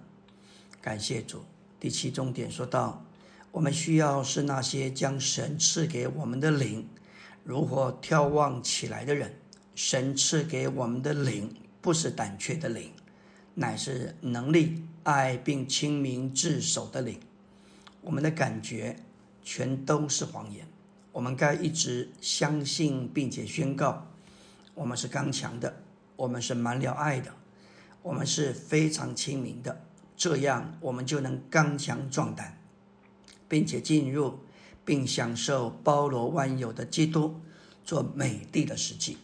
[0.81, 1.43] 感谢主。
[1.79, 3.05] 第七重点说到，
[3.51, 6.89] 我们需要是那些将神赐给我们的灵
[7.43, 9.37] 如何眺望起来的人。
[9.75, 12.91] 神赐给我们的灵不是胆怯的灵，
[13.53, 17.19] 乃是能力、爱并清明自守的灵。
[18.03, 18.97] 我们的感觉
[19.41, 20.67] 全都是谎言。
[21.11, 24.07] 我们该一直相信并且宣告，
[24.75, 25.81] 我们是刚强的。
[26.15, 27.33] 我们是满了爱的，
[28.03, 29.81] 我们是非常亲民的，
[30.15, 32.61] 这样我们就能刚强壮胆，
[33.49, 34.39] 并且进入
[34.85, 37.41] 并享受包罗万有的基督
[37.83, 39.17] 做美丽的实际。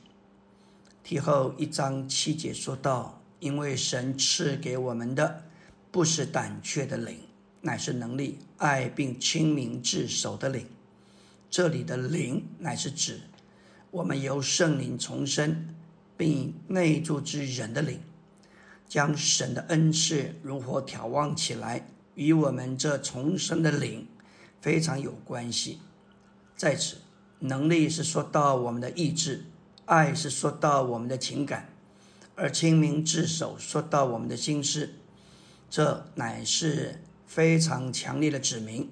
[1.04, 5.44] 题后一章七节说到：“因为神赐给我们的
[5.92, 7.18] 不是胆怯的灵，
[7.62, 10.66] 乃是能力、爱并清明自守的灵。”
[11.50, 13.22] 这里的灵乃是指
[13.92, 15.76] 我们由圣灵重生。
[16.20, 18.02] 并内住之人的灵，
[18.90, 24.06] 将神的恩赐如何眺望起来，与我们这重生的灵
[24.60, 25.80] 非常有关系。
[26.58, 26.98] 在此，
[27.40, 29.46] 能力是说到我们的意志，
[29.86, 31.70] 爱是说到我们的情感，
[32.36, 34.90] 而清明自守说到我们的心思。
[35.70, 38.90] 这乃是非常强烈的指明，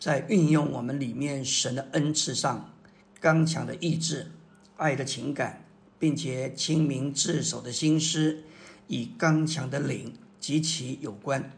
[0.00, 2.72] 在运用我们里面神的恩赐上，
[3.20, 4.32] 刚强的意志，
[4.78, 5.60] 爱的情感。
[5.96, 8.42] 并且清明自守的心思，
[8.88, 11.50] 与刚强的灵极其有关。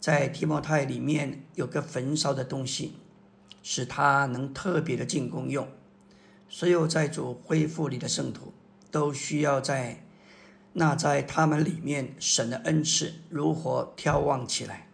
[0.00, 2.94] 在提摩太里面有个焚烧的东西，
[3.62, 5.68] 使他能特别的进攻用。
[6.48, 8.54] 所有在主恢复里的圣徒，
[8.90, 10.06] 都需要在
[10.72, 14.85] 那在他们里面神的恩赐如何眺望起来。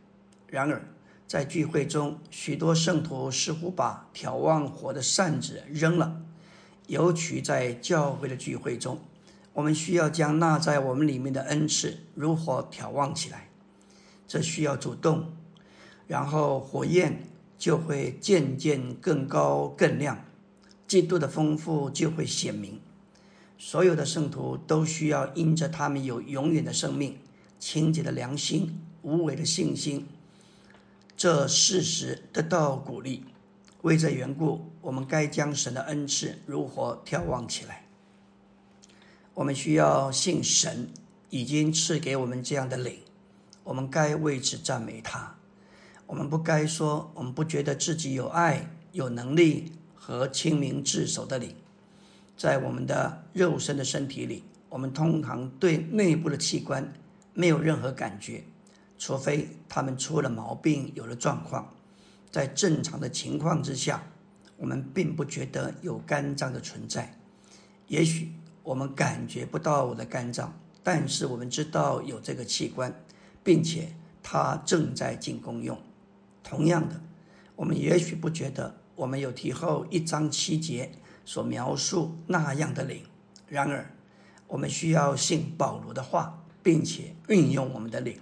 [0.53, 0.83] 然而，
[1.27, 6.21] 在聚会中，许多圣徒似乎把眺望火的扇子扔了。
[6.89, 9.01] 尤其在教会的聚会中，
[9.55, 13.49] 我们需要将纳在我们里面的恩赐如何眺望起来。
[14.29, 15.33] 这需要主动，
[16.07, 17.23] 然后火焰
[17.57, 20.23] 就会渐渐更高更亮，
[20.87, 22.79] 基督的丰富就会显明。
[23.57, 27.17] 所有的圣徒都需要因着他们有永远的生命、
[27.59, 30.07] 清洁的良心、无为的信心，
[31.23, 33.25] 这事实得到鼓励。
[33.83, 37.85] 为这缘故，我们该将神的恩赐如何眺望起来？
[39.33, 40.89] 我们需要信神
[41.31, 42.99] 已经赐给我们这样的灵，
[43.63, 45.37] 我们该为此赞美他。
[46.09, 51.55] 我们不该说我们不觉得自己有爱、有能力和清明自守的灵。
[52.37, 56.93] 在我们的肉身的身体里，我们通常对内部的器官
[57.33, 58.43] 没有任何感觉，
[59.05, 61.75] 除非他们出了毛病、有了状况。
[62.31, 64.01] 在正常的情况之下，
[64.57, 67.19] 我们并不觉得有肝脏的存在。
[67.89, 72.95] 也许我们感觉不到我的肝脏，但是我们知道有这个器官，
[73.43, 75.77] 并且它正在进功用。
[76.45, 77.03] 同样的，
[77.57, 80.93] 我们也许不觉得我们有提后一章七节
[81.25, 83.03] 所描述那样的灵。
[83.49, 83.93] 然而，
[84.47, 88.17] 我们需要信保罗的话，并且运用我们的灵。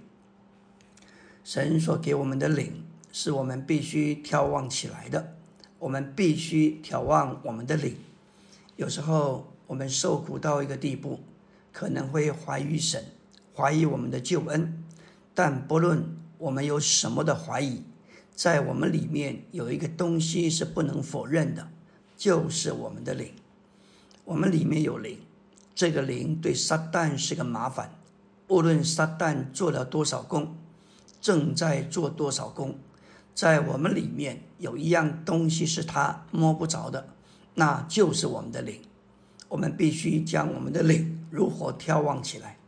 [1.44, 2.84] 神所给我们的灵。
[3.12, 5.34] 是我们必须眺望起来的，
[5.80, 7.96] 我们必须眺望我们的灵。
[8.76, 11.18] 有时候我们受苦到一个地步，
[11.72, 13.04] 可能会怀疑神，
[13.56, 14.84] 怀疑我们的救恩。
[15.34, 16.04] 但不论
[16.38, 17.82] 我们有什么的怀疑，
[18.32, 21.68] 在我们里面有一个东西是不能否认的，
[22.16, 23.32] 就是我们的灵。
[24.24, 25.18] 我们里面有灵，
[25.74, 27.92] 这个灵对撒旦是个麻烦。
[28.46, 30.56] 无论撒旦做了多少功，
[31.20, 32.78] 正在做多少功。
[33.34, 37.08] 在我们里面有一样东西是他摸不着的，
[37.54, 38.80] 那就是我们的灵。
[39.48, 42.58] 我们必须将我们的灵如何眺望起来。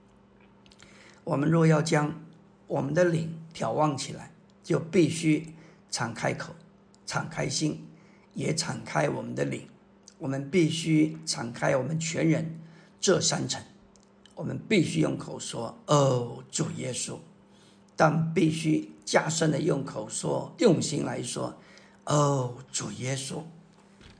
[1.25, 2.21] 我们若要将
[2.67, 4.33] 我们的灵眺望起来，
[4.63, 5.55] 就必须
[5.91, 6.55] 敞开口、
[7.07, 7.87] 敞开心，
[8.35, 9.69] 也敞开我们的灵。
[10.19, 12.61] 我们必须敞开我们全人
[13.01, 13.63] 这三层。
[14.35, 17.19] 我们必须用口说：“哦，主耶稣。”
[18.03, 21.55] 但必须加深的用口说，用心来说，
[22.03, 23.41] 哦，主耶稣。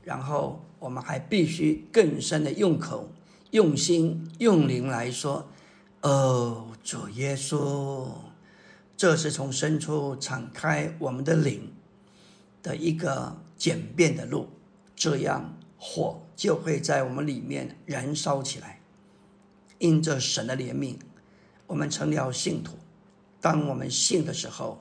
[0.05, 3.11] 然后我们还必须更深的用口，
[3.51, 5.49] 用心用灵来说
[5.99, 8.07] ：“哦，主耶稣，
[8.95, 11.73] 这是从深处敞开我们的灵
[12.61, 14.47] 的一个简便的路，
[14.95, 18.79] 这样火就会在我们里面燃烧起来。
[19.79, 20.95] 因着神的怜悯，
[21.67, 22.77] 我们成了信徒。
[23.43, 24.79] 当我们信的时候，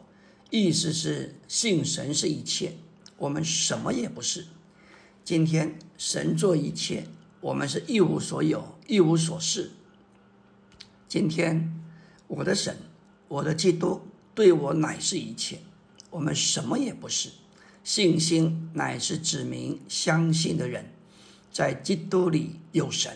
[0.48, 2.76] 意思是信神是一切，
[3.18, 4.46] 我们什么也不是。
[5.24, 7.08] 今天神做一切。”
[7.42, 9.72] 我们是一无所有，一无所事。
[11.08, 11.74] 今天，
[12.28, 12.76] 我的神，
[13.26, 14.00] 我的基督
[14.32, 15.58] 对我乃是一切。
[16.10, 17.30] 我们什么也不是。
[17.82, 20.92] 信心乃是指明相信的人
[21.50, 23.12] 在基督里有神，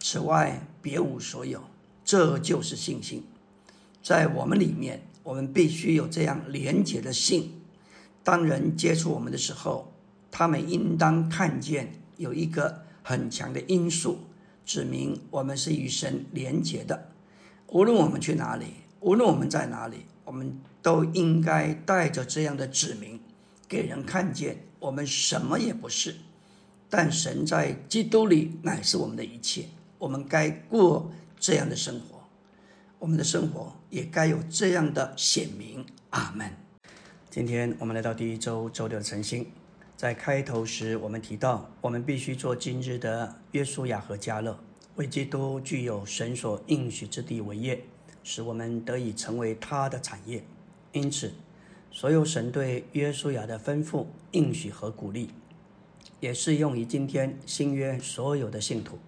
[0.00, 1.62] 此外别无所有。
[2.04, 3.22] 这就是信心。
[4.04, 7.60] 在我们里面，我们必须有这样廉洁的信。
[8.22, 9.92] 当人接触我们的时候，
[10.30, 12.84] 他们应当看见有一个。
[13.06, 14.20] 很强的因素，
[14.64, 17.10] 指明我们是与神连结的。
[17.66, 18.64] 无论我们去哪里，
[19.00, 23.20] 无论我们在哪里，我们都应该带着这样的指明，
[23.68, 26.16] 给人看见我们什么也不是。
[26.88, 29.66] 但神在基督里乃是我们的一切。
[29.98, 32.13] 我们该过这样的生活，
[33.04, 35.84] 我们的生活也该有这样的显明。
[36.08, 36.50] 阿门。
[37.28, 39.46] 今天我们来到第一周周六的晨星。
[39.94, 44.58] 在开头时，我们提到，我们必须做今日的约书亚和加勒，
[44.94, 47.84] 为基督具有神所应许之地为业，
[48.22, 50.42] 使我们得以成为他的产业。
[50.92, 51.30] 因此，
[51.90, 55.28] 所有神对约书亚的吩咐、应许和鼓励，
[56.20, 58.98] 也适用于今天新约所有的信徒。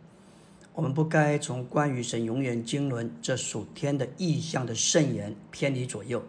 [0.77, 6.23] 我们不该从关于神永远经纶这属天的意象的圣言偏离左右，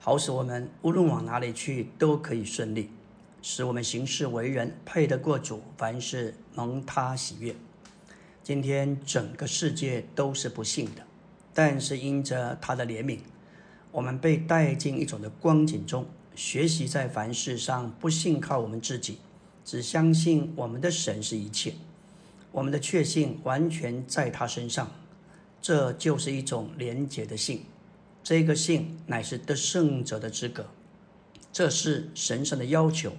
[0.00, 2.90] 好使我们无论往哪里去都可以顺利。
[3.40, 7.54] 使我们行事为人配得过主，凡事蒙他喜悦。
[8.42, 11.02] 今天整个世界都是不幸的，
[11.54, 13.20] 但是因着他的怜悯，
[13.92, 16.04] 我们被带进一种的光景中，
[16.34, 19.18] 学习在凡事上不信靠我们自己，
[19.64, 21.74] 只相信我们的神是一切，
[22.52, 24.90] 我们的确信完全在他身上。
[25.60, 27.64] 这就是一种廉洁的信，
[28.22, 30.66] 这个信乃是得胜者的资格，
[31.52, 33.12] 这是神圣的要求。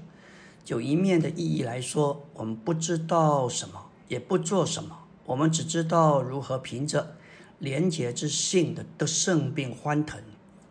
[0.63, 7.17] 就一面的意义来说，我们不知道什么，也不做什么，我们只知道如何凭着
[7.59, 10.21] 廉洁之性的得胜并欢腾。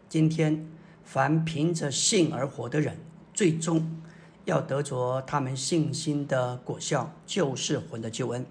[0.09, 0.67] 今天，
[1.05, 2.97] 凡凭着信而活的人，
[3.35, 4.01] 最终
[4.49, 8.47] 要得着他们信心的果效，就是魂的救恩。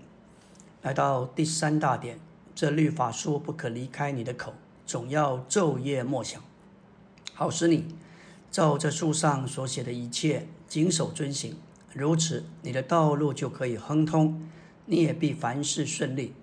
[0.84, 2.20] 来到第三大点，
[2.54, 4.54] 这律法书不可离开你的口，
[4.86, 6.40] 总要昼夜默想，
[7.34, 7.96] 好使你
[8.52, 10.48] 照这书上所写的一切。
[10.68, 11.56] 谨守遵行，
[11.94, 14.48] 如此你的道路就可以亨通，
[14.86, 16.34] 你也必凡事顺利。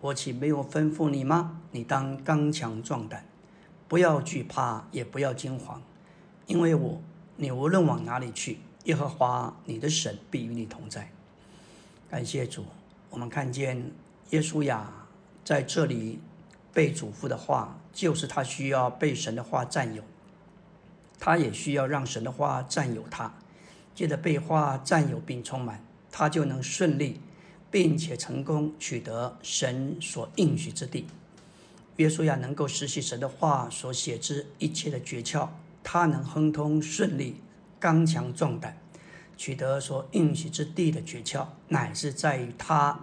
[0.00, 1.60] 我岂没有吩咐你吗？
[1.72, 3.26] 你当刚强壮胆，
[3.88, 5.82] 不要惧怕，也不要惊慌，
[6.46, 7.02] 因为我，
[7.36, 11.10] 你无论往哪里去，耶和华你的神必与你同在。
[12.10, 12.64] 感谢主，
[13.10, 13.90] 我们看见
[14.30, 14.92] 耶稣亚
[15.44, 16.20] 在这里
[16.72, 20.02] 被嘱咐的话，就是他需要被神的话占有，
[21.18, 23.32] 他也需要让神的话占有他。
[23.94, 27.20] 借着被话占有并充满，他就能顺利
[27.70, 31.06] 并且成功取得神所应许之地。
[31.96, 35.48] 约书亚能够实习神的话所写之一切的诀窍，
[35.84, 37.36] 他能亨通顺利、
[37.82, 38.78] 刚强壮胆，
[39.36, 43.00] 取得所应许之地的诀窍，乃是在于他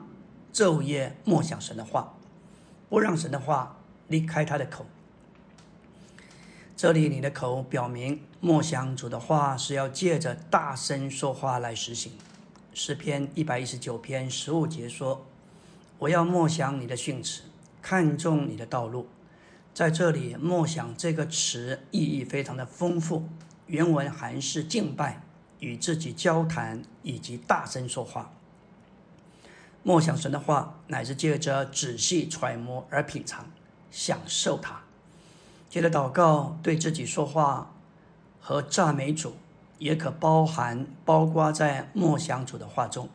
[0.53, 2.13] 昼夜默想神的话，
[2.87, 3.75] 不让神的话
[4.07, 4.85] 离开他的口。
[6.77, 12.13] 这里你的口表明默想主的话是要借着大声说话来实行。
[12.73, 15.25] 诗篇一百一十九篇十五节说
[15.99, 17.41] ：“我要默想你的训词，
[17.81, 19.09] 看重你的道路。”
[19.75, 23.27] 在这里，“默想”这个词意义非常的丰富。
[23.69, 25.21] 原文还是敬拜、
[25.59, 28.31] 与自己交谈以及大声说话。
[29.83, 33.45] 默想神的话，乃是借着仔细揣摩而品尝、
[33.91, 34.81] 享受它。
[35.69, 37.71] 接着祷告，对自己说话
[38.41, 39.35] 和赞美主，
[39.77, 43.07] 也可包含包括在默想主的话中。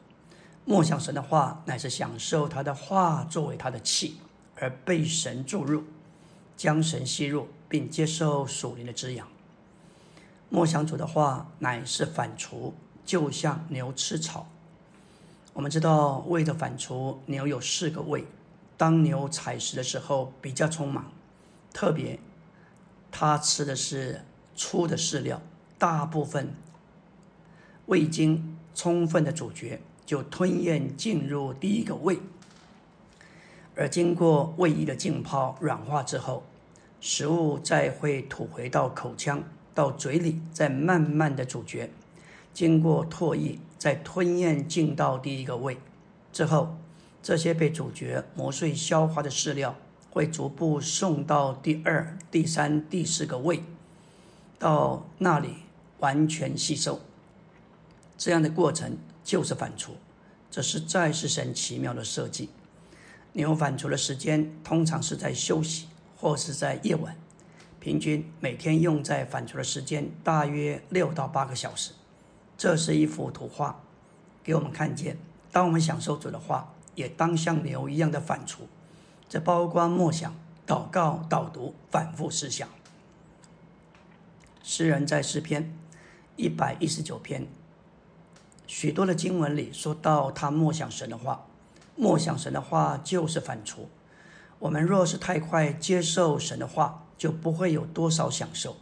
[0.65, 4.21] 默想神的话，乃是享受他的话作为他的气，
[4.55, 5.83] 而被神注入，
[6.57, 9.34] 将神吸入，并接受属灵的滋养。
[10.55, 12.71] 默想主的话，乃是反刍，
[13.05, 14.47] 就像牛吃草。
[15.53, 18.25] 我们知道，胃的反刍，牛有四个胃。
[18.77, 21.11] 当牛采食的时候，比较匆忙，
[21.73, 22.21] 特别。
[23.11, 24.23] 它吃的是
[24.55, 25.43] 粗的饲料，
[25.77, 26.55] 大部分
[27.87, 32.21] 未经充分的咀嚼就吞咽进入第一个胃。
[33.75, 36.45] 而经过胃液的浸泡软化之后，
[37.01, 39.43] 食物再会吐回到口腔，
[39.75, 41.91] 到嘴里，再慢慢的咀嚼，
[42.53, 45.77] 经过唾液再吞咽进到第一个胃，
[46.33, 46.77] 之后
[47.23, 49.75] 这些被咀嚼磨碎消化的饲料
[50.11, 53.63] 会逐步送到第二、第三、第四个胃，
[54.59, 55.57] 到那里
[55.99, 57.01] 完全吸收。
[58.17, 59.89] 这样的过程就是反刍，
[60.51, 62.51] 这实在是神奇妙的设计。
[63.33, 67.17] 牛反刍的时间通常是在休息或是在夜晚，
[67.85, 71.93] 平均每天用在反刍的时间大约六到八个小时。
[72.57, 73.79] 这是一幅图画，
[74.43, 75.19] 给我们看见，
[75.53, 78.61] 当我们享受主的话，也当像牛一样的反刍。
[79.29, 80.35] 这包括默想、
[80.67, 82.67] 祷告、导读、反复思想。
[84.63, 85.77] 诗人在诗篇
[86.37, 87.47] 一百一十九篇
[88.67, 91.45] 许多的经文里说到他默想神的话。
[91.97, 93.81] 默想神的话就是反刍。
[94.59, 98.77] 我们若是太快接受神的话，就不会有多少享受。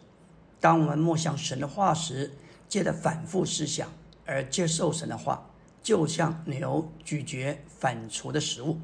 [0.61, 2.33] 当我们默想神的话时，
[2.69, 3.89] 借着反复思想
[4.27, 5.47] 而接受神的话，
[5.81, 8.81] 就像牛咀嚼反刍的食物。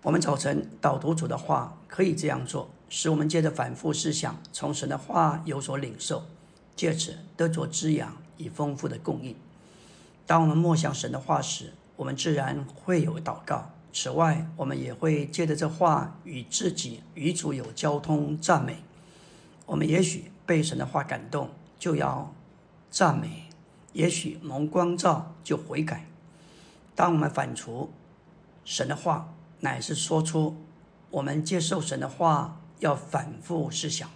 [0.00, 6.24] 我们早晨导读主的话，可以这样做，使我们借着反复思想，从神的话有所领受，
[6.74, 9.36] 借此得着滋养以丰富的供应。
[10.26, 13.72] 当我们默想神的话时，我们自然会有祷告。
[13.92, 18.76] 此外，我们也会借着这话与自己、与主有交通赞美。
[19.66, 22.32] 我们也许被神的话感动，就要
[22.90, 23.48] 赞美；
[23.92, 26.06] 也许蒙光照，就悔改。
[26.94, 27.88] 当我们反刍
[28.64, 30.56] 神的话，乃是说出
[31.10, 34.08] 我们接受神的话要反复思想。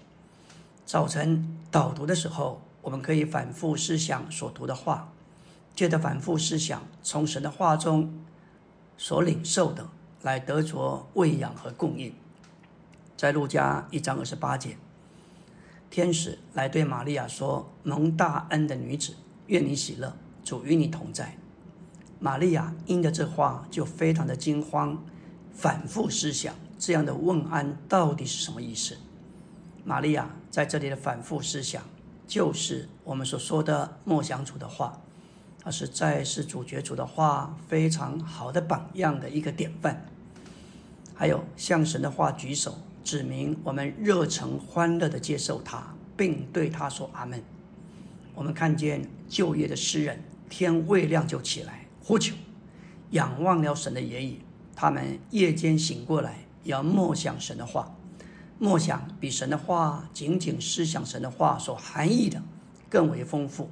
[0.87, 5.11] 早晨导读的时候，我们可以反复思想所读的话。
[5.75, 8.24] 借着反复思想，从神的话中
[8.97, 9.89] 所领受的，
[10.23, 12.15] 来得着喂养和供应。
[13.17, 14.77] 在路加一章二十八节，
[15.89, 19.15] 天使来对玛利亚说：“蒙大恩的女子，
[19.47, 21.37] 愿你喜乐，主与你同在。”
[22.19, 25.05] 玛利亚因着这话就非常的惊慌，
[25.53, 28.97] 反复思想这样的问安到底是什么意思。
[29.85, 31.83] 玛利亚在这里的反复思想，
[32.27, 35.04] 就是我们所说的默想主的话。
[35.65, 40.05] 他是在是主角主的话非常好的榜样的一个典范，
[41.15, 47.43] 还有向神的话举手，指明我们热诚欢乐的接受他，并对他说阿门。
[48.35, 52.35] 我们看见就业的诗人，天未亮就起来呼求，
[53.13, 54.41] 仰望了神的言语。
[54.77, 57.97] 他们夜间醒过来，要默想神的话，
[58.59, 62.43] 默想比神的话仅仅思想神的话所含义的
[62.91, 63.71] 更为丰富。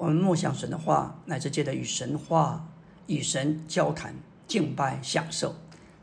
[0.00, 2.66] 我们默想神的话，乃至借着与神话、
[3.06, 4.14] 与神交谈、
[4.48, 5.54] 敬拜、享受，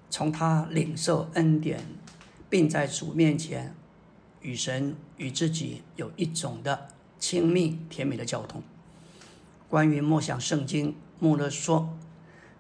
[0.07, 1.83] 从他领受恩典，
[2.47, 3.73] 并在主面前
[4.41, 8.61] 与神与自己有一种的亲密甜美的交通。
[9.67, 11.97] 关于默想圣经，穆勒说，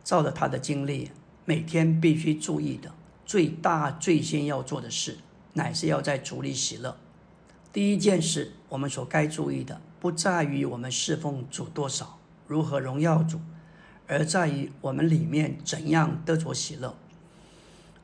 [0.03, 1.11] 照着他的经历，
[1.45, 2.91] 每天必须注意的
[3.27, 5.19] 最大、最先要做的事，
[5.53, 6.97] 乃是要在主里喜乐。
[7.71, 9.79] 第一件事，我们所该注意的。
[9.99, 13.39] 不在于我们侍奉主多少，如何荣耀主，
[14.07, 16.95] 而在于我们里面怎样得着喜乐，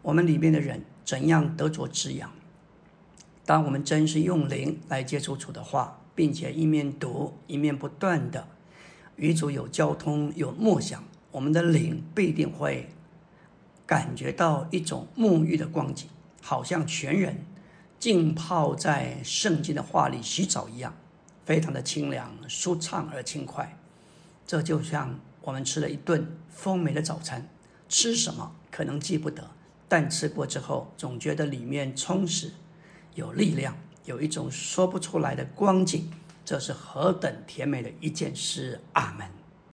[0.01, 2.31] 我们里面的人怎样得着滋养。
[3.45, 8.47] 当我们真是用灵来接触主的话，并且一面读一面不断的
[9.17, 12.89] 与主有交通、有默想，我们的灵必定会
[13.85, 16.07] 感觉到一种沐浴的光景，
[16.41, 17.45] 好像全人
[17.99, 20.95] 浸泡在圣经的话里洗澡一样。
[21.45, 23.77] 非常的清凉、舒畅而轻快，
[24.47, 27.49] 这就像我们吃了一顿丰美的早餐，
[27.89, 29.51] 吃什么可能记不得，
[29.87, 32.51] 但吃过之后总觉得里面充实、
[33.15, 36.09] 有力量，有一种说不出来的光景，
[36.45, 38.79] 这是何等甜美的一件事！
[38.93, 39.42] 阿门。